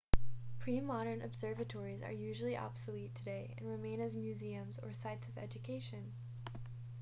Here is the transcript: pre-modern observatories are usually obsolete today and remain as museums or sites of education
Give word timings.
pre-modern 0.57 1.21
observatories 1.21 2.01
are 2.01 2.11
usually 2.11 2.57
obsolete 2.57 3.13
today 3.13 3.53
and 3.59 3.67
remain 3.67 4.01
as 4.01 4.15
museums 4.15 4.79
or 4.81 4.91
sites 4.91 5.27
of 5.27 5.37
education 5.37 6.11